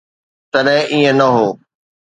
[0.51, 1.47] تڏهن ائين نه هو.